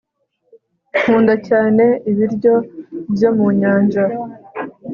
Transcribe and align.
nkunda 0.99 1.33
cyane 1.47 1.85
ibiryo 2.11 2.53
byo 3.13 3.29
mu 3.37 3.47
nyanja 3.59 4.03